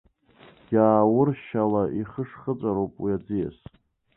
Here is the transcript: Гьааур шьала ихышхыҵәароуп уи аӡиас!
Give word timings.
Гьааур 0.69 1.29
шьала 1.43 1.83
ихышхыҵәароуп 1.99 2.93
уи 3.03 3.11
аӡиас! 3.17 3.57